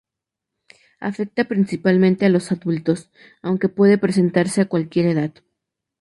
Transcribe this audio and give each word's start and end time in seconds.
Afecta 0.99 1.43
principalmente 1.43 2.25
a 2.25 2.29
los 2.29 2.51
adultos, 2.51 3.11
aunque 3.43 3.69
puede 3.69 3.99
presentarse 3.99 4.59
a 4.61 4.67
cualquier 4.67 5.05
edad. 5.05 5.31